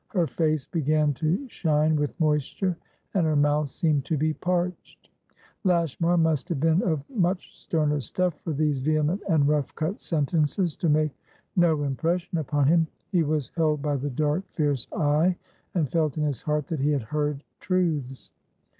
[0.07, 2.75] Her face began to shine with moisture,
[3.13, 5.09] and her mouth seemed to be parched.
[5.63, 10.75] Lashmar must have been of much sterner stuff for these vehement and rough cut sentences
[10.77, 11.11] to make
[11.55, 15.35] no impression upon him; he was held by the dark, fierce eye,
[15.75, 18.31] and felt in his heart that he had heard truths.